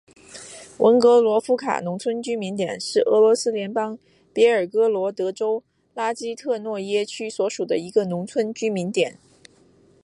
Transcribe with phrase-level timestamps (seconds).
[0.79, 3.99] 文格罗夫卡农村居民点是俄罗斯联邦
[4.33, 9.19] 别尔哥罗德州拉基特诺耶区所属的一个农村居民点。